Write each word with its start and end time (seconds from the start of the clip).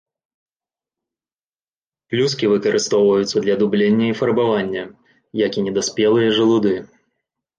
Плюскі 2.13 2.45
выкарыстоўваюцца 2.53 3.37
для 3.45 3.55
дублення 3.61 4.05
і 4.13 4.17
фарбавання, 4.21 4.83
як 5.45 5.51
і 5.59 5.65
недаспелыя 5.67 6.29
жалуды. 6.41 6.73